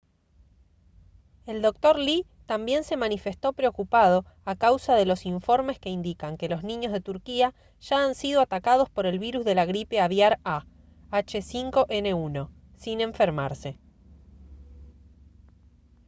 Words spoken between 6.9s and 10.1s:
de turquía ya han sido atacados por el virus de la gripe